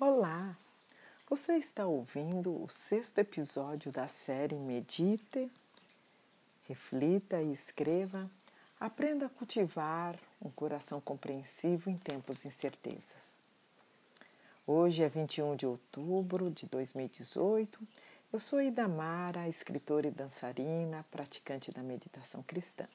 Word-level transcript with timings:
Olá! 0.00 0.56
Você 1.28 1.56
está 1.56 1.84
ouvindo 1.84 2.62
o 2.62 2.68
sexto 2.68 3.18
episódio 3.18 3.90
da 3.90 4.06
série 4.06 4.54
Medite, 4.54 5.50
Reflita 6.68 7.42
e 7.42 7.52
Escreva. 7.52 8.30
Aprenda 8.78 9.26
a 9.26 9.28
cultivar 9.28 10.16
um 10.40 10.50
coração 10.50 11.00
compreensivo 11.00 11.90
em 11.90 11.98
tempos 11.98 12.42
de 12.42 12.46
incertezas. 12.46 13.16
Hoje 14.64 15.02
é 15.02 15.08
21 15.08 15.56
de 15.56 15.66
outubro 15.66 16.48
de 16.48 16.66
2018. 16.66 17.80
Eu 18.32 18.38
sou 18.38 18.62
Idamara, 18.62 19.48
escritora 19.48 20.06
e 20.06 20.12
dançarina, 20.12 21.04
praticante 21.10 21.72
da 21.72 21.82
meditação 21.82 22.40
cristã. 22.44 22.86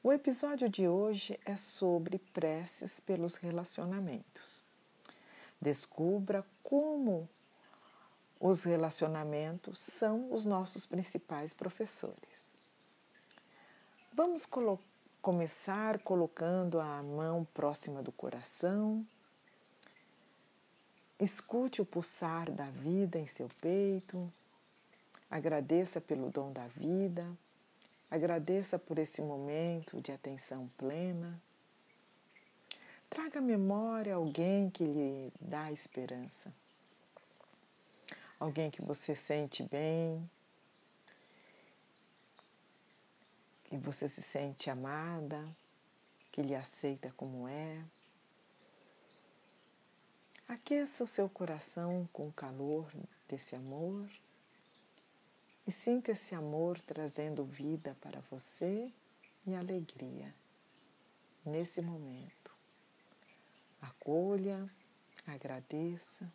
O 0.00 0.12
episódio 0.12 0.68
de 0.68 0.86
hoje 0.86 1.40
é 1.44 1.56
sobre 1.56 2.20
preces 2.32 3.00
pelos 3.00 3.34
relacionamentos. 3.34 4.63
Descubra 5.64 6.44
como 6.62 7.26
os 8.38 8.64
relacionamentos 8.64 9.80
são 9.80 10.30
os 10.30 10.44
nossos 10.44 10.84
principais 10.84 11.54
professores. 11.54 12.58
Vamos 14.12 14.44
colo 14.44 14.78
começar 15.22 16.00
colocando 16.00 16.78
a 16.78 17.02
mão 17.02 17.46
próxima 17.54 18.02
do 18.02 18.12
coração. 18.12 19.06
Escute 21.18 21.80
o 21.80 21.86
pulsar 21.86 22.50
da 22.50 22.66
vida 22.66 23.18
em 23.18 23.26
seu 23.26 23.48
peito. 23.62 24.30
Agradeça 25.30 25.98
pelo 25.98 26.28
dom 26.28 26.52
da 26.52 26.66
vida. 26.66 27.26
Agradeça 28.10 28.78
por 28.78 28.98
esse 28.98 29.22
momento 29.22 29.98
de 30.02 30.12
atenção 30.12 30.70
plena. 30.76 31.40
Traga 33.14 33.38
à 33.38 33.42
memória 33.42 34.16
alguém 34.16 34.68
que 34.68 34.82
lhe 34.82 35.32
dá 35.40 35.70
esperança. 35.70 36.52
Alguém 38.40 38.72
que 38.72 38.82
você 38.82 39.14
sente 39.14 39.62
bem, 39.62 40.28
que 43.62 43.76
você 43.76 44.08
se 44.08 44.20
sente 44.20 44.68
amada, 44.68 45.48
que 46.32 46.42
lhe 46.42 46.56
aceita 46.56 47.14
como 47.16 47.46
é. 47.46 47.84
Aqueça 50.48 51.04
o 51.04 51.06
seu 51.06 51.28
coração 51.28 52.08
com 52.12 52.26
o 52.26 52.32
calor 52.32 52.92
desse 53.28 53.54
amor 53.54 54.10
e 55.64 55.70
sinta 55.70 56.10
esse 56.10 56.34
amor 56.34 56.80
trazendo 56.80 57.44
vida 57.44 57.96
para 58.00 58.20
você 58.28 58.92
e 59.46 59.54
alegria 59.54 60.34
nesse 61.46 61.80
momento. 61.80 62.43
Acolha, 63.84 64.66
agradeça 65.26 66.32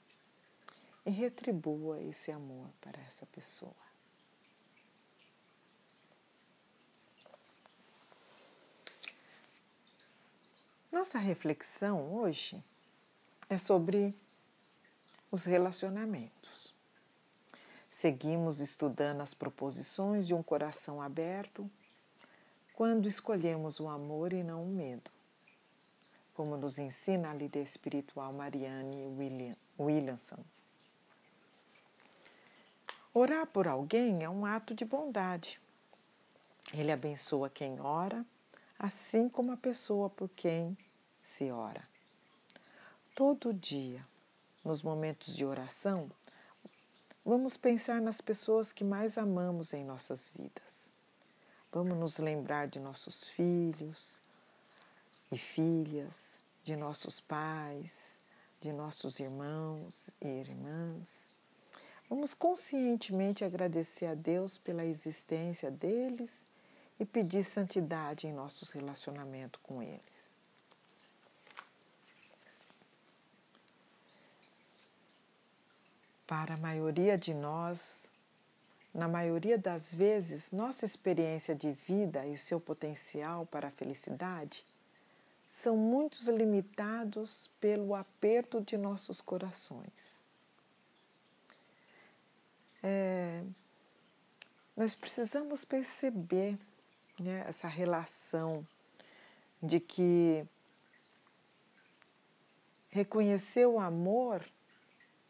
e 1.04 1.10
retribua 1.10 2.00
esse 2.00 2.32
amor 2.32 2.70
para 2.80 3.02
essa 3.02 3.26
pessoa. 3.26 3.74
Nossa 10.92 11.18
reflexão 11.18 12.14
hoje 12.14 12.64
é 13.50 13.58
sobre 13.58 14.14
os 15.32 15.46
relacionamentos. 15.46 16.72
Seguimos 17.90 18.60
estudando 18.60 19.22
as 19.22 19.34
proposições 19.34 20.28
de 20.28 20.36
um 20.36 20.44
coração 20.44 21.02
aberto 21.02 21.70
quando 22.76 23.08
escolhemos 23.08 23.80
o 23.80 23.88
amor 23.88 24.34
e 24.34 24.44
não 24.44 24.64
o 24.64 24.68
medo 24.68 25.19
como 26.40 26.56
nos 26.56 26.80
ensina 26.80 27.32
a 27.32 27.34
líder 27.34 27.64
espiritual 27.64 28.32
Marianne 28.32 29.06
William, 29.08 29.58
Williamson. 29.78 30.42
Orar 33.14 33.46
por 33.48 33.68
alguém 33.68 34.24
é 34.24 34.30
um 34.30 34.46
ato 34.46 34.74
de 34.74 34.86
bondade. 34.86 35.60
Ele 36.74 36.94
abençoa 36.94 37.50
quem 37.50 37.82
ora, 37.82 38.26
assim 38.80 39.28
como 39.28 39.52
a 39.52 39.58
pessoa 39.58 40.10
por 40.10 40.30
quem 40.30 40.78
se 41.20 41.52
ora. 41.52 41.86
Todo 43.14 43.54
dia, 43.54 44.02
nos 44.64 44.82
momentos 44.82 45.36
de 45.36 45.44
oração, 45.44 46.10
vamos 47.26 47.58
pensar 47.58 48.00
nas 48.00 48.22
pessoas 48.22 48.72
que 48.72 48.86
mais 48.86 49.18
amamos 49.18 49.74
em 49.74 49.84
nossas 49.84 50.32
vidas. 50.34 50.90
Vamos 51.70 51.98
nos 51.98 52.18
lembrar 52.18 52.70
de 52.70 52.80
nossos 52.80 53.26
filhos, 53.26 54.22
e 55.32 55.38
filhas, 55.38 56.38
de 56.64 56.76
nossos 56.76 57.20
pais, 57.20 58.18
de 58.62 58.72
nossos 58.72 59.20
irmãos 59.20 60.10
e 60.22 60.28
irmãs. 60.28 61.28
Vamos 62.10 62.34
conscientemente 62.34 63.44
agradecer 63.44 64.08
a 64.08 64.16
Deus 64.16 64.58
pela 64.58 64.86
existência 64.86 65.70
deles 65.70 66.44
e 67.00 67.06
pedir 67.06 67.44
santidade 67.44 68.28
em 68.28 68.34
nossos 68.34 68.72
relacionamentos 68.72 69.62
com 69.64 69.82
eles. 69.82 70.02
Para 76.28 76.56
a 76.56 76.58
maioria 76.58 77.18
de 77.18 77.34
nós, 77.34 78.12
na 78.94 79.08
maioria 79.08 79.58
das 79.58 79.94
vezes, 79.94 80.52
nossa 80.52 80.86
experiência 80.86 81.56
de 81.56 81.72
vida 81.72 82.26
e 82.28 82.38
seu 82.38 82.60
potencial 82.60 83.46
para 83.46 83.68
a 83.68 83.72
felicidade 83.72 84.66
são 85.50 85.76
muitos 85.76 86.28
limitados 86.28 87.50
pelo 87.60 87.96
aperto 87.96 88.62
de 88.62 88.78
nossos 88.78 89.20
corações. 89.20 90.20
É, 92.84 93.44
nós 94.78 94.94
precisamos 94.94 95.66
perceber 95.66 96.58
né, 97.20 97.44
essa 97.48 97.68
relação 97.68 98.66
de 99.62 99.80
que 99.80 100.46
reconhecer 102.90 103.66
o 103.66 103.80
amor 103.80 104.46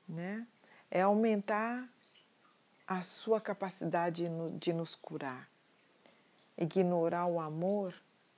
né, 0.08 0.46
é 0.92 1.02
aumentar 1.02 1.88
a 2.86 3.04
sua 3.04 3.40
capacidade 3.40 4.28
de 4.60 4.74
nos 4.74 4.96
curar. 4.96 5.50
Ignorar 6.58 7.26
o 7.26 7.40
amor 7.40 7.96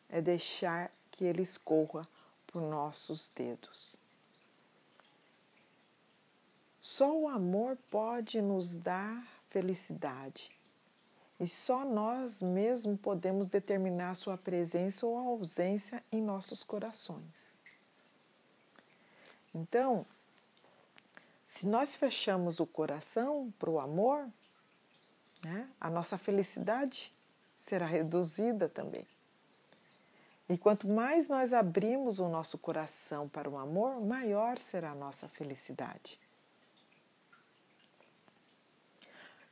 é 0.08 0.22
deixar 0.22 0.92
que 1.21 1.25
ele 1.25 1.43
escorra 1.43 2.01
por 2.47 2.63
nossos 2.63 3.29
dedos. 3.29 3.95
Só 6.81 7.15
o 7.15 7.27
amor 7.27 7.77
pode 7.91 8.41
nos 8.41 8.71
dar 8.71 9.23
felicidade 9.47 10.49
e 11.39 11.45
só 11.45 11.85
nós 11.85 12.41
mesmos 12.41 12.99
podemos 12.99 13.49
determinar 13.49 14.15
sua 14.15 14.35
presença 14.35 15.05
ou 15.05 15.15
ausência 15.15 16.03
em 16.11 16.19
nossos 16.19 16.63
corações. 16.63 17.59
Então, 19.53 20.03
se 21.45 21.67
nós 21.67 21.95
fechamos 21.95 22.59
o 22.59 22.65
coração 22.65 23.53
para 23.59 23.69
o 23.69 23.79
amor, 23.79 24.27
né, 25.45 25.69
a 25.79 25.88
nossa 25.88 26.17
felicidade 26.17 27.13
será 27.55 27.85
reduzida 27.85 28.67
também. 28.67 29.05
E 30.51 30.57
quanto 30.57 30.85
mais 30.85 31.29
nós 31.29 31.53
abrimos 31.53 32.19
o 32.19 32.28
nosso 32.28 32.57
coração 32.57 33.29
para 33.29 33.50
o 33.50 33.57
amor, 33.57 34.01
maior 34.01 34.57
será 34.57 34.91
a 34.91 34.95
nossa 34.95 35.25
felicidade. 35.29 36.19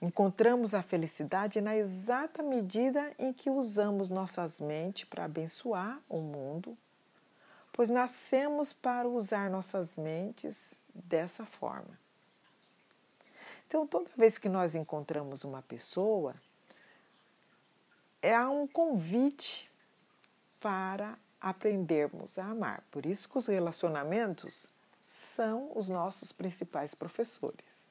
Encontramos 0.02 0.74
a 0.74 0.82
felicidade 0.82 1.62
na 1.62 1.78
exata 1.78 2.44
medida 2.44 3.14
em 3.18 3.32
que 3.32 3.50
usamos 3.50 4.10
nossas 4.10 4.60
mentes 4.60 5.06
para 5.06 5.24
abençoar 5.24 6.02
o 6.10 6.18
mundo, 6.20 6.78
pois 7.72 7.90
nascemos 7.90 8.74
para 8.74 9.08
usar 9.08 9.50
nossas 9.50 9.96
mentes 9.96 10.74
dessa 10.94 11.46
forma. 11.46 11.98
Então, 13.70 13.88
toda 13.88 14.10
vez 14.18 14.38
que 14.38 14.50
nós 14.50 14.76
encontramos 14.76 15.46
uma 15.46 15.62
pessoa, 15.62 16.36
é 18.22 18.38
um 18.42 18.68
convite 18.68 19.69
para 20.60 21.18
aprendermos 21.40 22.38
a 22.38 22.46
amar. 22.46 22.84
Por 22.92 23.06
isso 23.06 23.30
que 23.30 23.38
os 23.38 23.48
relacionamentos 23.48 24.68
são 25.06 25.72
os 25.76 25.90
nossos 25.90 26.32
principais 26.32 26.94
professores. 26.94 27.90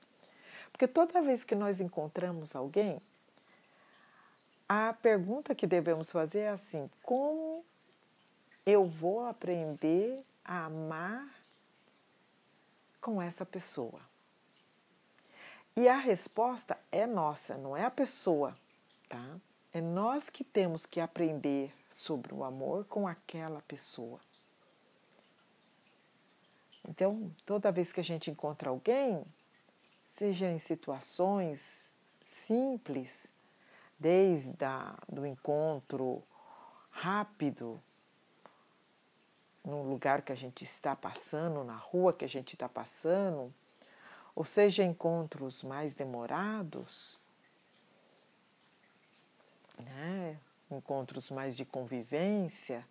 Porque 0.70 0.86
toda 0.86 1.22
vez 1.22 1.42
que 1.44 1.54
nós 1.54 1.80
encontramos 1.80 2.54
alguém, 2.54 3.00
a 4.68 4.92
pergunta 4.92 5.54
que 5.54 5.66
devemos 5.66 6.12
fazer 6.12 6.40
é 6.40 6.48
assim: 6.50 6.90
como 7.02 7.64
eu 8.66 8.86
vou 8.86 9.26
aprender 9.26 10.22
a 10.44 10.66
amar 10.66 11.26
com 13.00 13.20
essa 13.20 13.46
pessoa? 13.46 14.00
E 15.74 15.88
a 15.88 15.96
resposta 15.96 16.76
é 16.92 17.06
nossa, 17.06 17.56
não 17.56 17.76
é 17.76 17.84
a 17.84 17.90
pessoa, 17.90 18.54
tá? 19.08 19.36
É 19.72 19.80
nós 19.80 20.30
que 20.30 20.42
temos 20.42 20.86
que 20.86 21.00
aprender 21.00 21.74
sobre 21.90 22.32
o 22.32 22.42
amor 22.42 22.84
com 22.86 23.06
aquela 23.06 23.60
pessoa. 23.62 24.18
Então, 26.88 27.30
toda 27.44 27.70
vez 27.70 27.92
que 27.92 28.00
a 28.00 28.04
gente 28.04 28.30
encontra 28.30 28.70
alguém, 28.70 29.22
seja 30.06 30.50
em 30.50 30.58
situações 30.58 31.98
simples, 32.24 33.26
desde 33.98 34.64
a, 34.64 34.94
do 35.08 35.26
encontro 35.26 36.22
rápido 36.90 37.80
no 39.64 39.82
lugar 39.82 40.22
que 40.22 40.32
a 40.32 40.34
gente 40.34 40.64
está 40.64 40.96
passando, 40.96 41.62
na 41.62 41.76
rua 41.76 42.12
que 42.12 42.24
a 42.24 42.28
gente 42.28 42.54
está 42.54 42.68
passando, 42.68 43.52
ou 44.34 44.44
seja, 44.44 44.82
encontros 44.82 45.62
mais 45.62 45.94
demorados, 45.94 47.18
né? 49.82 50.38
encontros 50.70 51.30
mais 51.30 51.56
de 51.56 51.64
convivência, 51.64 52.84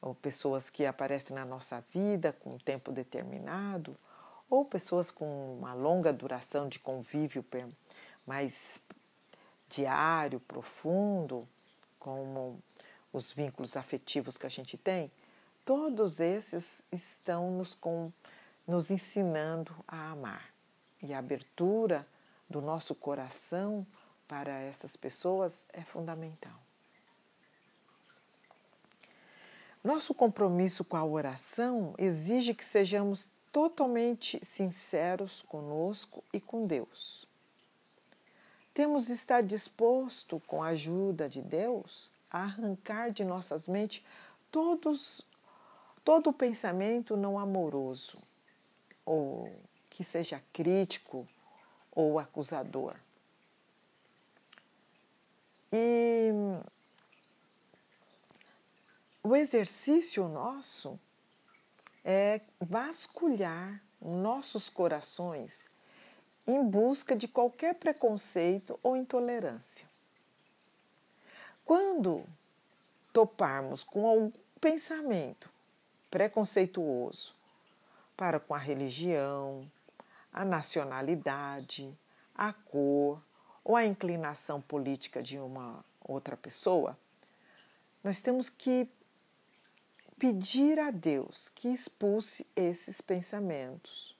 ou 0.00 0.14
pessoas 0.14 0.68
que 0.68 0.84
aparecem 0.84 1.34
na 1.34 1.44
nossa 1.44 1.82
vida 1.90 2.32
com 2.32 2.54
um 2.54 2.58
tempo 2.58 2.90
determinado, 2.90 3.96
ou 4.50 4.64
pessoas 4.64 5.10
com 5.10 5.56
uma 5.58 5.72
longa 5.72 6.12
duração 6.12 6.68
de 6.68 6.78
convívio 6.78 7.44
mais 8.26 8.82
diário, 9.68 10.40
profundo, 10.40 11.48
como 11.98 12.58
os 13.12 13.32
vínculos 13.32 13.76
afetivos 13.76 14.36
que 14.36 14.46
a 14.46 14.50
gente 14.50 14.76
tem, 14.76 15.10
todos 15.64 16.20
esses 16.20 16.82
estão 16.90 17.50
nos, 17.52 17.74
com, 17.74 18.12
nos 18.66 18.90
ensinando 18.90 19.74
a 19.86 20.10
amar. 20.10 20.52
E 21.02 21.14
a 21.14 21.18
abertura 21.18 22.06
do 22.48 22.60
nosso 22.60 22.94
coração 22.94 23.86
para 24.32 24.60
essas 24.60 24.96
pessoas 24.96 25.66
é 25.74 25.82
fundamental. 25.82 26.58
Nosso 29.84 30.14
compromisso 30.14 30.82
com 30.86 30.96
a 30.96 31.04
oração 31.04 31.94
exige 31.98 32.54
que 32.54 32.64
sejamos 32.64 33.30
totalmente 33.52 34.42
sinceros 34.42 35.42
conosco 35.42 36.24
e 36.32 36.40
com 36.40 36.66
Deus. 36.66 37.28
Temos 38.72 39.08
de 39.08 39.12
estar 39.12 39.42
disposto, 39.42 40.40
com 40.46 40.62
a 40.62 40.68
ajuda 40.68 41.28
de 41.28 41.42
Deus, 41.42 42.10
a 42.30 42.44
arrancar 42.44 43.12
de 43.12 43.24
nossas 43.24 43.68
mentes 43.68 44.02
todos, 44.50 45.20
todo 46.02 46.30
o 46.30 46.32
pensamento 46.32 47.18
não 47.18 47.38
amoroso, 47.38 48.16
ou 49.04 49.54
que 49.90 50.02
seja 50.02 50.42
crítico 50.54 51.28
ou 51.94 52.18
acusador. 52.18 52.96
E 55.72 56.30
o 59.22 59.34
exercício 59.34 60.28
nosso 60.28 61.00
é 62.04 62.40
vasculhar 62.60 63.82
nossos 64.00 64.68
corações 64.68 65.66
em 66.46 66.62
busca 66.62 67.16
de 67.16 67.28
qualquer 67.28 67.76
preconceito 67.76 68.78
ou 68.82 68.96
intolerância. 68.96 69.88
Quando 71.64 72.24
toparmos 73.12 73.84
com 73.84 74.06
algum 74.06 74.32
pensamento 74.60 75.48
preconceituoso 76.10 77.34
para 78.16 78.38
com 78.40 78.54
a 78.54 78.58
religião, 78.58 79.70
a 80.32 80.44
nacionalidade, 80.44 81.96
a 82.34 82.52
cor 82.52 83.22
ou 83.64 83.76
a 83.76 83.84
inclinação 83.84 84.60
política 84.60 85.22
de 85.22 85.38
uma 85.38 85.84
outra 86.00 86.36
pessoa, 86.36 86.98
nós 88.02 88.20
temos 88.20 88.50
que 88.50 88.88
pedir 90.18 90.78
a 90.78 90.90
Deus 90.90 91.48
que 91.48 91.68
expulse 91.68 92.46
esses 92.54 93.00
pensamentos, 93.00 94.16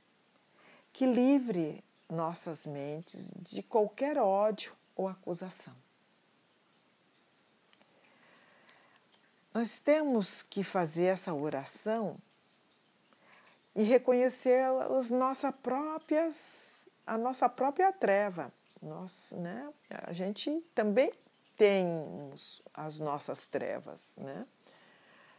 que 0.92 1.06
livre 1.06 1.82
nossas 2.08 2.66
mentes 2.66 3.34
de 3.40 3.62
qualquer 3.62 4.18
ódio 4.18 4.72
ou 4.94 5.08
acusação. 5.08 5.74
Nós 9.54 9.78
temos 9.78 10.42
que 10.42 10.64
fazer 10.64 11.04
essa 11.04 11.34
oração 11.34 12.16
e 13.74 13.82
reconhecer 13.82 14.64
as 14.96 15.10
nossas 15.10 15.54
próprias, 15.56 16.88
a 17.06 17.18
nossa 17.18 17.48
própria 17.48 17.92
treva. 17.92 18.52
Nós, 18.82 19.32
né, 19.36 19.72
a 19.88 20.12
gente 20.12 20.50
também 20.74 21.12
tem 21.56 21.86
as 22.74 22.98
nossas 22.98 23.46
trevas, 23.46 24.14
né? 24.16 24.44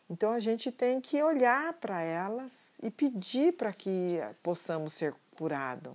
Então 0.09 0.31
a 0.31 0.39
gente 0.39 0.71
tem 0.71 1.01
que 1.01 1.21
olhar 1.21 1.73
para 1.73 2.01
elas 2.01 2.71
e 2.81 2.89
pedir 2.89 3.53
para 3.53 3.73
que 3.73 4.19
possamos 4.41 4.93
ser 4.93 5.13
curados. 5.35 5.93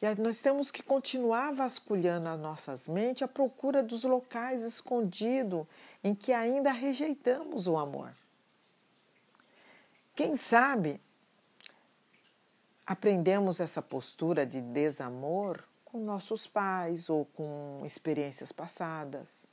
E 0.00 0.14
nós 0.20 0.40
temos 0.40 0.70
que 0.70 0.82
continuar 0.82 1.52
vasculhando 1.52 2.28
as 2.28 2.38
nossas 2.38 2.88
mentes 2.88 3.22
à 3.22 3.28
procura 3.28 3.82
dos 3.82 4.02
locais 4.02 4.64
escondidos 4.64 5.64
em 6.02 6.14
que 6.14 6.32
ainda 6.32 6.72
rejeitamos 6.72 7.68
o 7.68 7.76
amor. 7.76 8.12
Quem 10.14 10.36
sabe 10.36 11.00
aprendemos 12.86 13.60
essa 13.60 13.80
postura 13.80 14.44
de 14.44 14.60
desamor 14.60 15.62
com 15.84 16.00
nossos 16.00 16.46
pais 16.46 17.08
ou 17.10 17.24
com 17.26 17.82
experiências 17.84 18.50
passadas. 18.50 19.46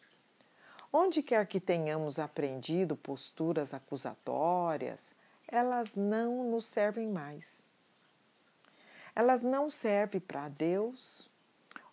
Onde 0.91 1.21
quer 1.21 1.45
que 1.45 1.59
tenhamos 1.59 2.17
aprendido 2.17 2.95
posturas 2.95 3.73
acusatórias, 3.73 5.11
elas 5.47 5.95
não 5.95 6.49
nos 6.49 6.65
servem 6.65 7.07
mais. 7.07 7.65
Elas 9.15 9.43
não 9.43 9.69
servem 9.69 10.21
para 10.21 10.47
Deus 10.49 11.29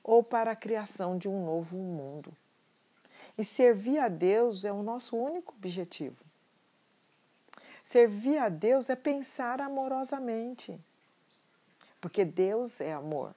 ou 0.03 0.23
para 0.23 0.53
a 0.53 0.57
criação 0.57 1.19
de 1.19 1.29
um 1.29 1.45
novo 1.45 1.77
mundo. 1.77 2.33
E 3.37 3.45
servir 3.45 3.99
a 3.99 4.09
Deus 4.09 4.65
é 4.65 4.73
o 4.73 4.83
nosso 4.83 5.17
único 5.17 5.53
objetivo. 5.55 6.25
Servir 7.85 8.39
a 8.39 8.49
Deus 8.49 8.89
é 8.89 8.97
pensar 8.97 9.61
amorosamente, 9.61 10.81
porque 12.07 12.25
Deus 12.25 12.81
é 12.81 12.93
amor. 12.93 13.35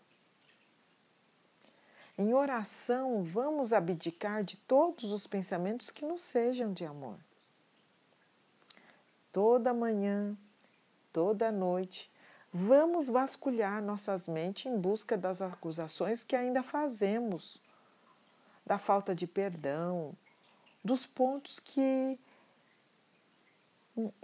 Em 2.16 2.36
oração, 2.36 3.24
vamos 3.24 3.74
abdicar 3.74 4.44
de 4.44 4.58
todos 4.58 5.12
os 5.12 5.26
pensamentos 5.26 5.90
que 5.90 6.06
não 6.06 6.20
sejam 6.20 6.72
de 6.72 6.86
amor. 6.86 7.18
Toda 9.32 9.74
manhã, 9.74 10.38
toda 11.12 11.52
noite, 11.52 12.12
vamos 12.54 13.10
vasculhar 13.10 13.82
nossas 13.82 14.28
mentes 14.28 14.72
em 14.72 14.78
busca 14.78 15.18
das 15.18 15.42
acusações 15.42 16.24
que 16.24 16.36
ainda 16.36 16.62
fazemos, 16.62 17.60
da 18.64 18.78
falta 18.78 19.16
de 19.16 19.26
perdão, 19.26 20.14
dos 20.86 21.08
pontos 21.08 21.60
que 21.60 22.20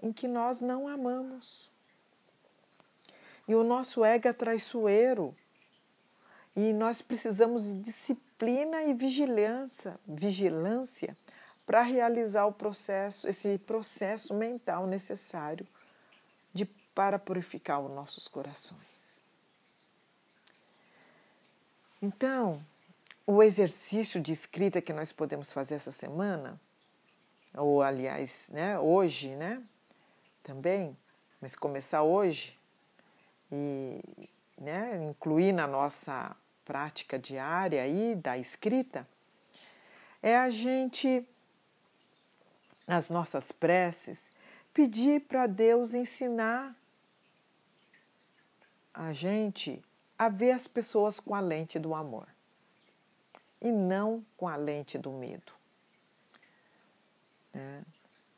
em 0.03 0.13
que 0.13 0.27
nós 0.27 0.61
não 0.61 0.87
amamos. 0.87 1.67
E 3.47 3.55
o 3.55 3.63
nosso 3.63 4.03
ego 4.03 4.27
é 4.27 4.33
traiçoeiro 4.33 5.35
e 6.55 6.71
nós 6.73 7.01
precisamos 7.01 7.65
de 7.65 7.79
disciplina 7.79 8.83
e 8.83 8.93
vigilância, 8.93 9.99
vigilância 10.07 11.15
para 11.65 11.81
realizar 11.81 12.45
o 12.45 12.53
processo, 12.53 13.27
esse 13.27 13.57
processo 13.57 14.33
mental 14.33 14.87
necessário 14.87 15.67
de, 16.53 16.65
para 16.93 17.19
purificar 17.19 17.81
os 17.81 17.91
nossos 17.91 18.27
corações. 18.27 19.21
Então, 22.01 22.61
o 23.25 23.41
exercício 23.41 24.21
de 24.21 24.31
escrita 24.31 24.81
que 24.81 24.93
nós 24.93 25.11
podemos 25.11 25.51
fazer 25.51 25.75
essa 25.75 25.91
semana, 25.91 26.59
ou 27.53 27.81
aliás, 27.81 28.49
né, 28.51 28.77
hoje, 28.79 29.29
né, 29.29 29.61
também, 30.43 30.95
mas 31.41 31.55
começar 31.55 32.03
hoje 32.03 32.57
e 33.51 34.01
né, 34.57 35.03
incluir 35.09 35.51
na 35.53 35.67
nossa 35.67 36.35
prática 36.63 37.19
diária 37.19 37.81
aí 37.81 38.15
da 38.15 38.37
escrita 38.37 39.07
é 40.21 40.35
a 40.35 40.49
gente, 40.49 41.23
nas 42.87 43.09
nossas 43.09 43.51
preces, 43.51 44.19
pedir 44.73 45.21
para 45.21 45.45
Deus 45.45 45.93
ensinar 45.93 46.75
a 48.91 49.13
gente 49.13 49.83
a 50.17 50.27
ver 50.29 50.51
as 50.51 50.67
pessoas 50.67 51.19
com 51.19 51.35
a 51.35 51.39
lente 51.39 51.77
do 51.77 51.93
amor 51.93 52.27
e 53.61 53.71
não 53.71 54.25
com 54.35 54.47
a 54.47 54.55
lente 54.55 54.97
do 54.97 55.11
medo. 55.11 55.53
Né? 57.53 57.83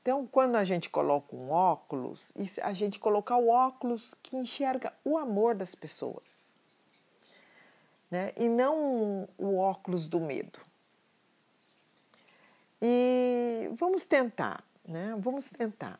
Então, 0.07 0.25
quando 0.25 0.55
a 0.55 0.63
gente 0.63 0.89
coloca 0.89 1.35
um 1.35 1.51
óculos, 1.51 2.31
a 2.63 2.71
gente 2.71 2.97
colocar 2.97 3.35
o 3.35 3.49
óculos 3.49 4.15
que 4.23 4.37
enxerga 4.37 4.93
o 5.03 5.17
amor 5.17 5.53
das 5.53 5.75
pessoas 5.75 6.53
né? 8.09 8.31
e 8.37 8.47
não 8.47 9.27
o 9.37 9.57
óculos 9.57 10.07
do 10.07 10.21
medo. 10.21 10.61
E 12.81 13.69
vamos 13.73 14.05
tentar, 14.05 14.63
né? 14.87 15.13
Vamos 15.19 15.49
tentar. 15.49 15.99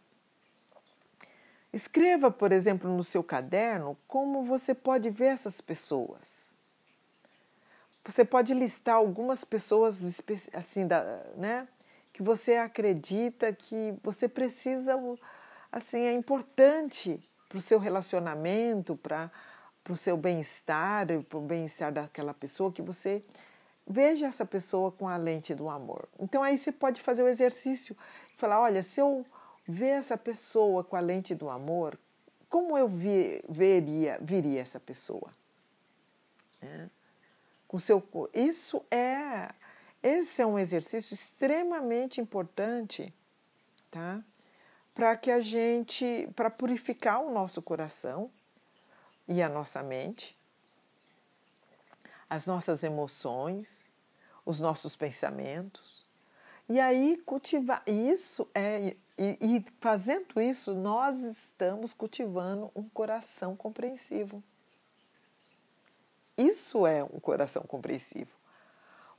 Escreva, 1.74 2.32
por 2.32 2.54
exemplo, 2.54 2.90
no 2.90 3.04
seu 3.04 3.22
caderno 3.22 3.98
como 4.08 4.42
você 4.42 4.74
pode 4.74 5.10
ver 5.10 5.34
essas 5.34 5.60
pessoas. 5.60 6.56
Você 8.06 8.24
pode 8.24 8.54
listar 8.54 8.96
algumas 8.96 9.44
pessoas 9.44 10.00
assim, 10.54 10.88
da, 10.88 11.04
né, 11.36 11.68
que 12.18 12.24
você 12.24 12.56
acredita 12.56 13.54
que 13.54 13.94
você 14.02 14.28
precisa, 14.28 14.96
assim, 15.72 16.00
é 16.00 16.12
importante 16.12 17.22
para 17.48 17.60
o 17.60 17.62
seu 17.62 17.78
relacionamento, 17.78 18.96
para 18.96 19.32
o 19.88 19.96
seu 19.96 20.18
bem-estar, 20.18 21.06
para 21.30 21.38
o 21.38 21.42
bem-estar 21.42 21.94
daquela 21.94 22.34
pessoa, 22.34 22.72
que 22.72 22.82
você 22.82 23.24
veja 23.86 24.26
essa 24.26 24.48
pessoa 24.48 24.92
com 24.92 25.08
a 25.08 25.16
lente 25.16 25.54
do 25.54 25.70
amor. 25.70 26.10
Então 26.20 26.42
aí 26.42 26.58
você 26.58 26.72
pode 26.72 27.02
fazer 27.02 27.22
o 27.22 27.28
exercício, 27.28 27.96
falar, 28.36 28.62
olha, 28.62 28.82
se 28.82 29.00
eu 29.00 29.24
ver 29.68 29.90
essa 29.90 30.18
pessoa 30.18 30.84
com 30.84 30.96
a 30.96 31.00
lente 31.00 31.36
do 31.36 31.52
amor, 31.52 32.00
como 32.50 32.76
eu 32.76 32.88
vi, 32.88 33.44
veria, 33.48 34.18
viria 34.20 34.60
essa 34.60 34.80
pessoa? 34.80 35.30
É. 36.64 36.88
Com 37.68 37.78
seu, 37.78 38.04
isso 38.34 38.84
é, 38.90 39.50
esse 40.08 40.42
é 40.42 40.46
um 40.46 40.58
exercício 40.58 41.14
extremamente 41.14 42.22
importante, 42.22 43.14
tá? 43.92 44.24
Para 44.94 45.16
que 45.16 45.30
a 45.30 45.40
gente, 45.40 46.30
para 46.36 46.50
purificar 46.50 47.22
o 47.22 47.32
nosso 47.32 47.62
coração 47.62 48.32
e 49.28 49.42
a 49.42 49.50
nossa 49.50 49.84
mente, 49.84 50.38
as 52.30 52.48
nossas 52.48 52.84
emoções, 52.84 53.70
os 54.46 54.60
nossos 54.60 54.96
pensamentos. 54.96 56.06
E 56.70 56.80
aí 56.80 57.18
cultivar 57.26 57.84
isso 57.88 58.48
é 58.54 58.96
e, 59.18 59.38
e 59.42 59.66
fazendo 59.80 60.40
isso, 60.40 60.76
nós 60.76 61.20
estamos 61.20 61.92
cultivando 61.94 62.72
um 62.76 62.88
coração 62.88 63.56
compreensivo. 63.56 64.44
Isso 66.38 66.86
é 66.86 67.04
um 67.04 67.20
coração 67.20 67.64
compreensivo. 67.64 68.37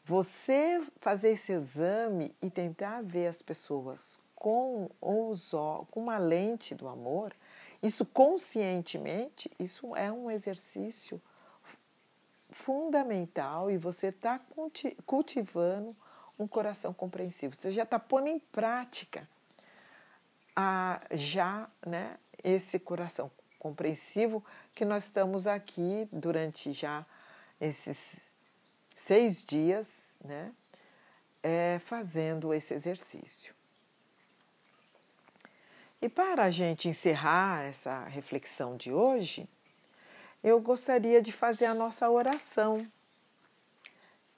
Você 0.09 0.83
fazer 1.03 1.33
esse 1.33 1.53
exame 1.53 2.35
e 2.41 2.49
tentar 2.49 3.03
ver 3.03 3.27
as 3.27 3.43
pessoas 3.43 4.19
com 4.35 4.91
os 5.03 5.51
com 5.91 6.01
uma 6.01 6.17
lente 6.17 6.75
do 6.75 6.89
amor, 6.89 7.37
isso 7.83 8.07
conscientemente, 8.07 9.51
isso 9.59 9.95
é 9.95 10.11
um 10.11 10.31
exercício 10.31 11.21
fundamental 12.49 13.71
e 13.71 13.77
você 13.77 14.07
está 14.07 14.41
cultivando 15.05 15.95
um 16.39 16.49
coração 16.49 16.95
compreensivo. 16.95 17.55
Você 17.55 17.71
já 17.71 17.83
está 17.83 17.99
pondo 17.99 18.29
em 18.29 18.39
prática 18.39 19.29
a 20.57 21.03
já 21.11 21.69
né, 21.87 22.17
esse 22.43 22.79
coração 22.79 23.31
compreensivo 23.59 24.43
que 24.75 24.87
nós 24.87 25.05
estamos 25.05 25.47
aqui 25.47 26.09
durante 26.11 26.73
já 26.73 27.05
esses 27.61 28.28
seis 28.99 29.45
dias, 29.45 30.17
né, 30.25 30.53
é, 31.41 31.79
fazendo 31.79 32.53
esse 32.53 32.75
exercício. 32.75 33.55
E 36.03 36.09
para 36.09 36.45
a 36.45 36.51
gente 36.51 36.89
encerrar 36.89 37.63
essa 37.63 38.05
reflexão 38.05 38.77
de 38.77 38.93
hoje, 38.93 39.49
eu 40.43 40.61
gostaria 40.61 41.23
de 41.23 41.31
fazer 41.31 41.67
a 41.67 41.75
nossa 41.75 42.11
oração. 42.11 42.91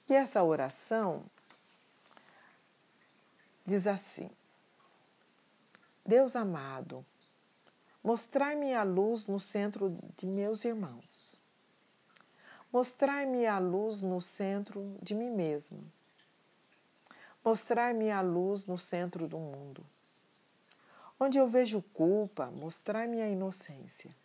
E 0.07 0.13
essa 0.13 0.43
oração 0.43 1.25
diz 3.65 3.87
assim: 3.87 4.29
Deus 6.05 6.35
amado, 6.35 7.03
mostrai-me 8.03 8.75
a 8.75 8.83
luz 8.83 9.25
no 9.25 9.39
centro 9.39 9.97
de 10.15 10.27
meus 10.27 10.65
irmãos. 10.65 11.40
Mostrai-me 12.71 13.45
a 13.45 13.59
luz 13.59 14.01
no 14.01 14.21
centro 14.21 14.95
de 15.01 15.13
mim 15.13 15.29
mesmo. 15.29 15.83
Mostrai-me 17.43 18.09
a 18.11 18.21
luz 18.21 18.65
no 18.65 18.77
centro 18.77 19.27
do 19.27 19.37
mundo. 19.37 19.85
Onde 21.19 21.37
eu 21.37 21.47
vejo 21.47 21.83
culpa, 21.93 22.47
mostrai-me 22.47 23.21
a 23.21 23.27
inocência. 23.27 24.15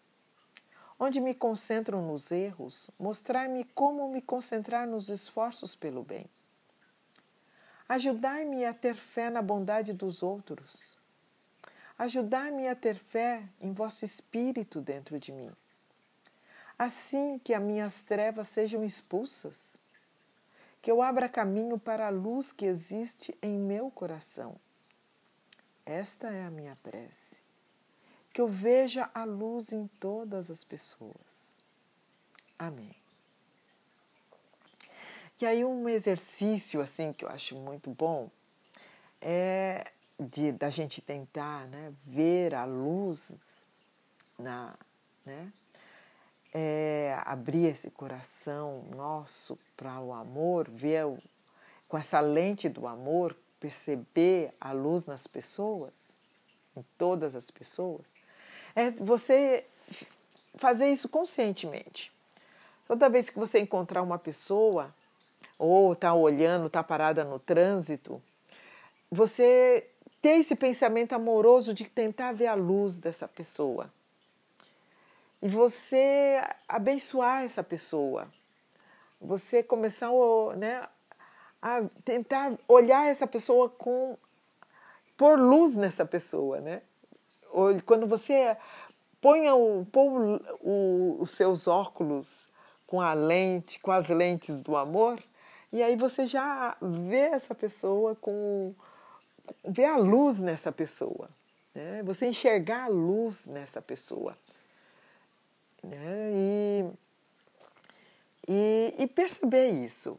Onde 0.99 1.21
me 1.21 1.35
concentro 1.35 2.01
nos 2.01 2.31
erros, 2.31 2.91
mostrai-me 2.99 3.65
como 3.65 4.09
me 4.09 4.23
concentrar 4.23 4.87
nos 4.87 5.09
esforços 5.09 5.75
pelo 5.75 6.03
bem. 6.03 6.27
Ajudai-me 7.89 8.65
a 8.65 8.73
ter 8.73 8.95
fé 8.95 9.29
na 9.29 9.43
bondade 9.43 9.93
dos 9.93 10.23
outros 10.23 10.97
Ajudai-me 11.99 12.69
a 12.69 12.75
ter 12.75 12.95
fé 12.95 13.43
em 13.59 13.73
vosso 13.73 14.05
espírito 14.05 14.83
dentro 14.83 15.19
de 15.19 15.33
mim, 15.33 15.51
assim 16.79 17.39
que 17.39 17.55
as 17.55 17.63
minhas 17.63 18.03
trevas 18.03 18.49
sejam 18.49 18.85
expulsas, 18.85 19.77
que 20.83 20.91
eu 20.91 21.03
abra 21.03 21.29
caminho 21.29 21.79
para 21.79 22.07
a 22.07 22.11
luz 22.11 22.53
que 22.53 22.67
existe 22.67 23.37
em 23.43 23.59
meu 23.59 23.91
coração. 23.91 24.57
Esta 25.85 26.29
é 26.29 26.45
a 26.45 26.51
minha 26.51 26.77
prece. 26.83 27.37
Que 28.33 28.41
eu 28.41 28.49
veja 28.49 29.11
a 29.15 29.25
luz 29.25 29.73
em 29.73 29.87
todas 29.99 30.51
as 30.51 30.63
pessoas. 30.63 31.55
Amém. 32.59 32.95
E 35.41 35.45
aí 35.45 35.65
um 35.65 35.89
exercício 35.89 36.81
assim 36.81 37.13
que 37.13 37.25
eu 37.25 37.29
acho 37.29 37.55
muito 37.57 37.91
bom 37.91 38.31
é 39.21 39.91
de, 40.19 40.53
da 40.53 40.71
gente 40.71 41.03
tentar 41.03 41.67
né, 41.67 41.93
ver 42.05 42.55
a 42.55 42.65
luz, 42.65 43.33
na, 44.39 44.75
né, 45.25 45.53
é, 46.59 47.21
abrir 47.27 47.67
esse 47.67 47.91
coração 47.91 48.83
nosso 48.97 49.59
para 49.77 50.01
o 50.01 50.15
amor, 50.15 50.67
ver 50.71 51.05
com 51.87 51.99
essa 51.99 52.19
lente 52.19 52.67
do 52.67 52.87
amor, 52.87 53.37
perceber 53.61 54.55
a 54.59 54.73
luz 54.73 55.05
nas 55.05 55.27
pessoas, 55.27 55.93
em 56.75 56.83
todas 56.97 57.37
as 57.37 57.51
pessoas, 57.51 58.07
é 58.75 58.91
você 58.91 59.67
fazer 60.55 60.91
isso 60.91 61.11
conscientemente. 61.11 62.11
Toda 62.89 63.11
vez 63.11 63.29
que 63.29 63.39
você 63.39 63.59
encontrar 63.59 64.01
uma 64.01 64.19
pessoa, 64.19 64.95
ou 65.59 65.93
está 65.93 66.15
olhando, 66.15 66.69
está 66.69 66.83
parada 66.83 67.23
no 67.23 67.39
trânsito, 67.39 68.23
você 69.11 69.87
ter 70.23 70.41
esse 70.41 70.57
pensamento 70.57 71.13
amoroso 71.13 71.75
de 71.75 71.85
tentar 71.85 72.33
ver 72.33 72.47
a 72.47 72.55
luz 72.55 72.97
dessa 72.97 73.29
pessoa. 73.29 73.93
E 75.43 75.49
você 75.49 76.43
abençoar 76.67 77.45
essa 77.45 77.63
pessoa. 77.63 78.29
Você 79.21 79.63
começar 79.63 80.11
né, 80.57 80.87
a 81.61 81.83
tentar 82.05 82.53
olhar 82.69 83.07
essa 83.07 83.27
pessoa 83.27 83.69
com. 83.69 84.17
pôr 85.17 85.39
luz 85.39 85.77
nessa 85.77 86.05
pessoa, 86.05 86.61
né? 86.61 86.83
Quando 87.85 88.07
você 88.07 88.57
põe 89.21 89.49
o, 89.51 89.87
põe 89.91 90.41
o, 90.61 91.17
os 91.19 91.31
seus 91.31 91.67
óculos 91.67 92.47
com 92.87 93.01
a 93.01 93.15
lente, 93.15 93.81
com 93.81 93.91
as 93.91 94.09
lentes 94.09 94.63
do 94.63 94.77
amor, 94.77 95.23
e 95.73 95.83
aí 95.83 95.97
você 95.97 96.27
já 96.27 96.77
vê 96.81 97.31
essa 97.31 97.55
pessoa 97.55 98.15
com 98.15 98.75
ver 99.65 99.87
a 99.87 99.97
luz 99.97 100.39
nessa 100.39 100.71
pessoa, 100.71 101.29
né? 101.75 102.03
você 102.03 102.27
enxergar 102.27 102.85
a 102.85 102.89
luz 102.89 103.47
nessa 103.47 103.83
pessoa. 103.83 104.37
Né? 105.87 106.31
E, 106.35 106.85
e, 108.49 108.95
e, 108.99 109.07
perceber 109.07 109.69
isso. 109.69 110.19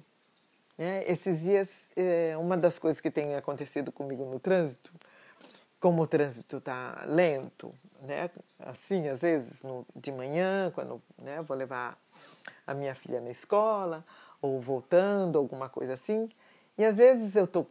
Né? 0.78 1.04
Esses 1.08 1.42
dias, 1.42 1.90
é, 1.96 2.36
uma 2.38 2.58
das 2.58 2.80
coisas 2.80 3.02
que 3.02 3.12
tem 3.12 3.36
acontecido 3.36 3.92
comigo 3.92 4.26
no 4.26 4.40
trânsito, 4.40 4.92
como 5.80 6.02
o 6.02 6.08
trânsito 6.08 6.58
está 6.58 7.04
lento, 7.06 7.74
né? 8.02 8.30
assim, 8.60 9.08
às 9.08 9.22
vezes 9.22 9.62
no, 9.64 9.86
de 9.96 10.12
manhã, 10.12 10.72
quando 10.74 11.02
né, 11.18 11.42
vou 11.42 11.56
levar 11.56 11.98
a 12.66 12.74
minha 12.74 12.96
filha 12.96 13.22
na 13.22 13.30
escola, 13.30 14.04
ou 14.42 14.60
voltando, 14.60 15.38
alguma 15.38 15.70
coisa 15.70 15.94
assim, 15.94 16.30
e 16.78 16.86
às 16.86 16.98
vezes 16.98 17.36
eu 17.36 17.46
estou 17.46 17.68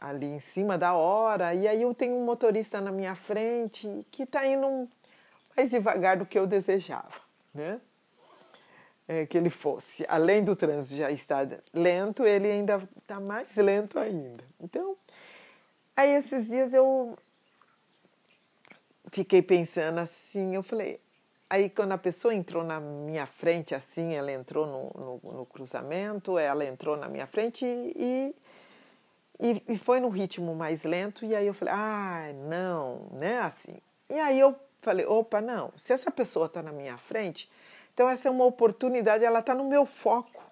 ali 0.00 0.26
em 0.26 0.40
cima 0.40 0.76
da 0.76 0.92
hora 0.92 1.54
e 1.54 1.68
aí 1.68 1.80
eu 1.80 1.94
tenho 1.94 2.16
um 2.16 2.24
motorista 2.24 2.80
na 2.80 2.90
minha 2.90 3.14
frente 3.14 4.04
que 4.10 4.24
está 4.24 4.44
indo 4.44 4.88
mais 5.56 5.70
devagar 5.70 6.16
do 6.16 6.26
que 6.26 6.38
eu 6.38 6.46
desejava, 6.46 7.20
né? 7.58 7.80
É, 9.06 9.26
que 9.26 9.36
ele 9.36 9.50
fosse. 9.50 10.04
Além 10.08 10.44
do 10.44 10.54
trânsito 10.54 10.96
já 10.96 11.10
estar 11.10 11.46
lento, 11.72 12.24
ele 12.24 12.50
ainda 12.50 12.80
está 13.00 13.18
mais 13.20 13.56
lento 13.56 13.98
ainda. 13.98 14.44
Então, 14.60 14.96
aí 15.96 16.10
esses 16.10 16.48
dias 16.48 16.74
eu 16.74 17.16
fiquei 19.10 19.40
pensando 19.40 19.98
assim, 19.98 20.54
eu 20.54 20.62
falei, 20.62 21.00
Aí, 21.50 21.70
quando 21.70 21.92
a 21.92 21.98
pessoa 21.98 22.34
entrou 22.34 22.62
na 22.62 22.78
minha 22.78 23.24
frente, 23.24 23.74
assim, 23.74 24.14
ela 24.14 24.30
entrou 24.30 24.66
no, 24.66 25.20
no, 25.22 25.32
no 25.32 25.46
cruzamento, 25.46 26.38
ela 26.38 26.62
entrou 26.62 26.94
na 26.94 27.08
minha 27.08 27.26
frente 27.26 27.64
e, 27.64 28.34
e, 29.40 29.62
e, 29.66 29.78
foi 29.78 29.98
no 29.98 30.10
ritmo 30.10 30.54
mais 30.54 30.84
lento. 30.84 31.24
E 31.24 31.34
aí 31.34 31.46
eu 31.46 31.54
falei, 31.54 31.72
ah, 31.74 32.30
não, 32.50 33.08
né? 33.12 33.38
Assim. 33.38 33.78
E 34.10 34.18
aí 34.18 34.38
eu 34.38 34.54
falei, 34.80 35.06
opa, 35.06 35.40
não, 35.40 35.72
se 35.76 35.92
essa 35.92 36.10
pessoa 36.10 36.46
está 36.46 36.62
na 36.62 36.72
minha 36.72 36.96
frente, 36.96 37.50
então 37.92 38.08
essa 38.08 38.28
é 38.28 38.30
uma 38.30 38.44
oportunidade, 38.44 39.24
ela 39.24 39.40
está 39.40 39.54
no 39.54 39.64
meu 39.64 39.84
foco. 39.84 40.42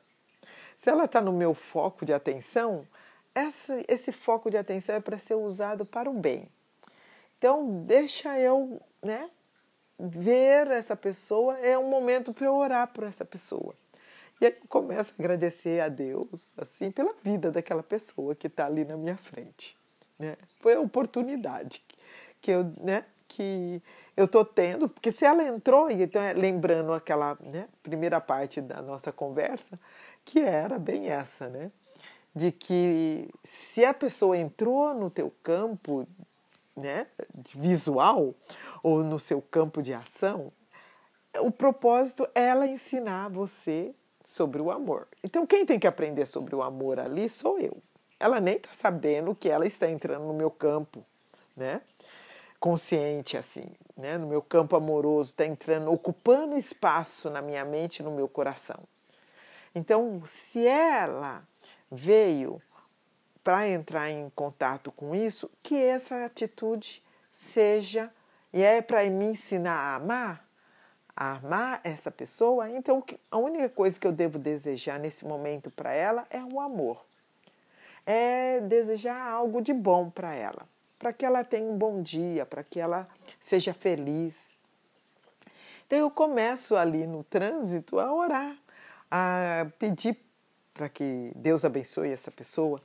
Se 0.77 0.91
ela 0.91 1.05
está 1.05 1.21
no 1.21 1.33
meu 1.33 1.55
foco 1.55 2.05
de 2.05 2.13
atenção, 2.13 2.87
essa, 3.35 3.83
esse 3.89 4.13
foco 4.13 4.51
de 4.51 4.57
atenção 4.57 4.95
é 4.95 5.01
para 5.01 5.19
ser 5.19 5.35
usado 5.35 5.87
para 5.87 6.11
o 6.11 6.15
bem. 6.15 6.49
Então, 7.39 7.83
deixa 7.85 8.39
eu 8.39 8.81
né, 9.03 9.31
ver 9.99 10.71
essa 10.71 10.97
pessoa, 10.97 11.59
é 11.59 11.79
um 11.79 11.89
momento 11.89 12.33
para 12.33 12.47
eu 12.47 12.55
orar 12.55 12.89
por 12.89 13.05
essa 13.05 13.25
pessoa. 13.25 13.75
E 14.41 14.47
aí 14.47 14.53
eu 14.53 14.69
começo 14.69 15.15
a 15.17 15.23
agradecer 15.23 15.81
a 15.81 15.89
Deus, 15.89 16.53
assim, 16.59 16.91
pela 16.91 17.15
vida 17.15 17.51
daquela 17.51 17.83
pessoa 17.83 18.35
que 18.35 18.47
está 18.47 18.67
ali 18.67 18.85
na 18.85 18.97
minha 18.97 19.17
frente. 19.17 19.77
Né? 20.19 20.37
Foi 20.61 20.75
a 20.75 20.81
oportunidade 20.81 21.83
que 22.41 22.51
eu, 22.51 22.65
né, 22.81 23.05
que 23.29 23.83
eu 24.17 24.27
tô 24.27 24.45
tendo, 24.45 24.89
porque 24.89 25.13
se 25.13 25.25
ela 25.25 25.45
entrou, 25.45 25.91
então 25.91 26.23
é 26.23 26.33
lembrando 26.33 26.93
aquela 26.93 27.37
né, 27.41 27.69
primeira 27.83 28.21
parte 28.21 28.61
da 28.61 28.81
nossa 28.81 29.13
conversa, 29.13 29.79
que 30.25 30.41
era 30.41 30.79
bem 30.79 31.09
essa, 31.09 31.49
né? 31.49 31.71
De 32.35 32.51
que 32.51 33.31
se 33.45 33.85
a 33.85 33.95
pessoa 33.95 34.37
entrou 34.37 34.95
no 34.95 35.11
teu 35.11 35.33
campo 35.43 36.07
né, 36.77 37.07
visual 37.55 38.35
ou 38.83 39.03
no 39.03 39.19
seu 39.19 39.41
campo 39.41 39.83
de 39.83 39.95
ação, 39.95 40.53
o 41.41 41.51
propósito 41.51 42.29
é 42.35 42.47
ela 42.49 42.67
ensinar 42.67 43.29
você 43.29 43.95
sobre 44.25 44.61
o 44.61 44.71
amor. 44.71 45.07
Então, 45.23 45.47
quem 45.47 45.65
tem 45.65 45.79
que 45.79 45.87
aprender 45.87 46.27
sobre 46.27 46.55
o 46.55 46.63
amor 46.63 46.99
ali 46.99 47.29
sou 47.29 47.59
eu. 47.59 47.77
Ela 48.19 48.41
nem 48.41 48.57
está 48.57 48.73
sabendo 48.73 49.35
que 49.35 49.49
ela 49.49 49.67
está 49.67 49.89
entrando 49.89 50.25
no 50.25 50.35
meu 50.35 50.51
campo, 50.51 51.05
né? 51.57 51.81
Consciente, 52.67 53.37
assim, 53.37 53.65
né? 53.97 54.19
No 54.19 54.27
meu 54.27 54.43
campo 54.43 54.75
amoroso, 54.75 55.31
está 55.31 55.47
entrando, 55.47 55.89
ocupando 55.93 56.57
espaço 56.57 57.31
na 57.31 57.41
minha 57.41 57.65
mente, 57.65 58.03
no 58.03 58.11
meu 58.11 58.27
coração. 58.27 58.81
Então, 59.73 60.21
se 60.27 60.67
ela 60.67 61.45
veio 61.89 62.61
para 63.45 63.69
entrar 63.69 64.11
em 64.11 64.29
contato 64.31 64.91
com 64.91 65.15
isso, 65.15 65.49
que 65.63 65.77
essa 65.77 66.25
atitude 66.25 67.05
seja, 67.33 68.13
e 68.53 68.65
é 68.65 68.83
para 68.83 69.09
me 69.09 69.27
ensinar 69.27 69.77
a 69.77 69.95
amar, 69.95 70.45
a 71.15 71.35
amar 71.35 71.81
essa 71.85 72.11
pessoa, 72.11 72.69
então 72.69 73.01
a 73.31 73.39
única 73.39 73.69
coisa 73.69 74.01
que 74.01 74.09
eu 74.09 74.13
devo 74.13 74.41
desejar 74.41 74.99
nesse 74.99 75.25
momento 75.25 75.71
para 75.71 75.95
ela 75.95 76.27
é 76.31 76.43
o 76.43 76.59
amor. 76.59 77.07
É 78.05 78.59
desejar 78.59 79.25
algo 79.25 79.63
de 79.63 79.73
bom 79.73 80.11
para 80.11 80.35
ela, 80.35 80.67
para 80.99 81.13
que 81.13 81.25
ela 81.25 81.45
tenha 81.45 81.69
um 81.69 81.77
bom 81.77 82.03
dia, 82.03 82.47
para 82.47 82.65
que 82.65 82.81
ela 82.81 83.09
seja 83.41 83.73
feliz. 83.75 84.37
Então 85.87 85.99
eu 85.99 86.11
começo 86.11 86.77
ali 86.77 87.07
no 87.07 87.23
trânsito 87.25 87.99
a 87.99 88.13
orar, 88.13 88.57
a 89.11 89.67
pedir 89.79 90.17
para 90.75 90.89
que 90.89 91.33
Deus 91.35 91.65
abençoe 91.65 92.11
essa 92.11 92.31
pessoa 92.31 92.81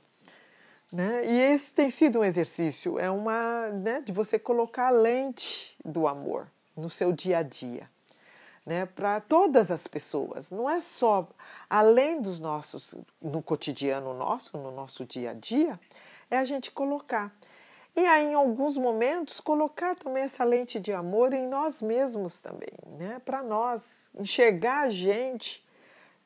né? 0.92 1.24
E 1.26 1.40
esse 1.40 1.72
tem 1.72 1.88
sido 1.88 2.20
um 2.20 2.24
exercício, 2.24 2.98
é 2.98 3.10
uma 3.10 3.68
né, 3.70 4.02
de 4.02 4.12
você 4.12 4.38
colocar 4.38 4.88
a 4.88 4.90
lente 4.90 5.74
do 5.82 6.06
amor 6.06 6.46
no 6.76 6.90
seu 6.90 7.12
dia 7.12 7.38
a 7.38 7.42
dia, 7.42 7.88
né? 8.66 8.84
Para 8.84 9.18
todas 9.18 9.70
as 9.70 9.86
pessoas, 9.86 10.50
não 10.50 10.68
é 10.68 10.82
só 10.82 11.26
além 11.70 12.20
dos 12.20 12.38
nossos 12.38 12.94
no 13.22 13.42
cotidiano 13.42 14.12
nosso, 14.12 14.58
no 14.58 14.70
nosso 14.70 15.06
dia 15.06 15.30
a 15.30 15.34
dia, 15.34 15.80
é 16.30 16.36
a 16.36 16.44
gente 16.44 16.70
colocar. 16.70 17.34
E 17.94 18.06
aí, 18.06 18.28
em 18.28 18.34
alguns 18.34 18.78
momentos, 18.78 19.38
colocar 19.38 19.94
também 19.94 20.22
essa 20.22 20.44
lente 20.44 20.80
de 20.80 20.92
amor 20.94 21.34
em 21.34 21.46
nós 21.46 21.82
mesmos 21.82 22.40
também, 22.40 22.72
né? 22.98 23.20
Para 23.22 23.42
nós 23.42 24.08
enxergar 24.18 24.80
a 24.80 24.88
gente 24.88 25.66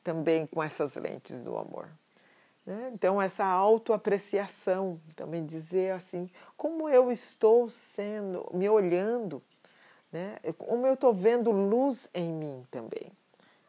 também 0.01 0.47
com 0.47 0.63
essas 0.63 0.95
lentes 0.95 1.41
do 1.41 1.57
amor. 1.57 1.89
Né? 2.65 2.91
Então, 2.93 3.21
essa 3.21 3.43
autoapreciação, 3.45 4.97
também 5.15 5.45
dizer 5.45 5.91
assim, 5.91 6.29
como 6.55 6.87
eu 6.87 7.11
estou 7.11 7.69
sendo, 7.69 8.49
me 8.53 8.69
olhando, 8.69 9.43
né? 10.09 10.37
como 10.57 10.87
eu 10.87 10.93
estou 10.93 11.13
vendo 11.13 11.51
luz 11.51 12.07
em 12.13 12.31
mim 12.31 12.65
também. 12.71 13.11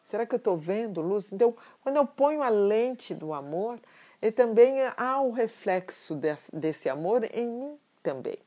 Será 0.00 0.24
que 0.24 0.34
eu 0.34 0.38
estou 0.38 0.56
vendo 0.56 1.00
luz? 1.00 1.32
Então, 1.32 1.56
quando 1.82 1.96
eu 1.96 2.06
ponho 2.06 2.42
a 2.42 2.48
lente 2.48 3.12
do 3.12 3.34
amor, 3.34 3.80
ele 4.22 4.32
também 4.32 4.76
há 4.96 5.20
o 5.20 5.32
reflexo 5.32 6.14
desse, 6.14 6.54
desse 6.54 6.88
amor 6.88 7.24
em 7.32 7.50
mim 7.50 7.78
também. 8.02 8.38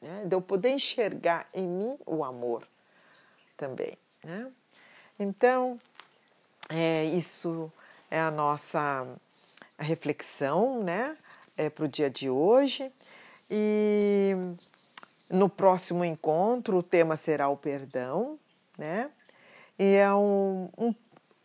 Né? 0.00 0.24
De 0.26 0.34
eu 0.34 0.40
poder 0.40 0.70
enxergar 0.70 1.46
em 1.54 1.66
mim 1.66 1.98
o 2.06 2.24
amor 2.24 2.66
também. 3.56 3.96
Né? 4.24 4.50
Então, 5.18 5.78
é, 6.68 7.04
isso 7.04 7.72
é 8.10 8.20
a 8.20 8.30
nossa 8.30 9.06
reflexão 9.78 10.82
né, 10.82 11.16
é, 11.56 11.70
para 11.70 11.84
o 11.84 11.88
dia 11.88 12.10
de 12.10 12.28
hoje. 12.28 12.90
E 13.50 14.32
no 15.30 15.48
próximo 15.48 16.04
encontro 16.04 16.78
o 16.78 16.82
tema 16.82 17.16
será 17.16 17.48
o 17.48 17.56
perdão, 17.56 18.38
né? 18.78 19.10
E, 19.78 19.94
é 19.94 20.12
um, 20.14 20.68
um, 20.76 20.94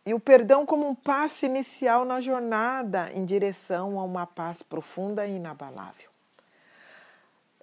e 0.06 0.14
o 0.14 0.20
perdão 0.20 0.64
como 0.64 0.88
um 0.88 0.94
passo 0.94 1.46
inicial 1.46 2.04
na 2.04 2.20
jornada 2.20 3.10
em 3.14 3.24
direção 3.24 3.98
a 3.98 4.04
uma 4.04 4.26
paz 4.26 4.62
profunda 4.62 5.26
e 5.26 5.36
inabalável. 5.36 6.08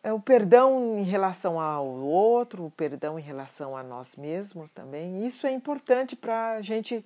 É 0.05 0.13
o 0.13 0.19
perdão 0.19 0.99
em 0.99 1.01
relação 1.01 1.59
ao 1.59 1.83
outro, 1.87 2.65
o 2.65 2.69
perdão 2.69 3.17
em 3.17 3.23
relação 3.23 3.75
a 3.75 3.81
nós 3.81 4.15
mesmos 4.15 4.69
também. 4.69 5.25
Isso 5.25 5.47
é 5.47 5.51
importante 5.51 6.15
para 6.15 6.51
a 6.51 6.61
gente 6.61 7.03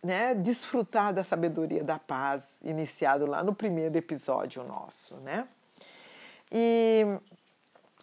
né, 0.00 0.36
desfrutar 0.36 1.12
da 1.12 1.24
sabedoria 1.24 1.82
da 1.82 1.98
paz, 1.98 2.60
iniciado 2.62 3.26
lá 3.26 3.42
no 3.42 3.52
primeiro 3.52 3.98
episódio 3.98 4.62
nosso, 4.62 5.16
né? 5.16 5.48
E, 6.52 7.04